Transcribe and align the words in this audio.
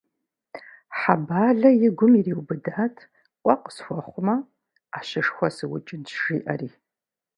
Хьэбалэ 0.97 1.69
и 1.85 1.89
гум 1.97 2.13
ириубыдат, 2.19 2.95
къуэ 3.43 3.55
къысхуэхъумэ, 3.63 4.35
ӏэщышхуэ 4.91 5.47
сыукӏынщ 5.55 6.09
жиӏэри. 6.23 6.69